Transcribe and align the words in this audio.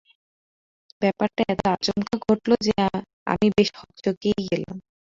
ব্যাপারটা 1.01 1.41
এত 1.53 1.61
আচমকা 1.75 2.15
ঘটল 2.25 2.51
যে 2.65 2.73
আমি 3.27 3.47
বেশ 3.55 3.69
হকচাকিয়েই 3.79 4.45
গেলাম। 4.51 4.77